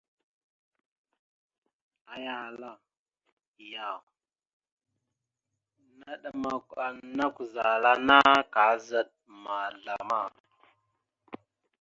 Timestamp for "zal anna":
7.53-8.19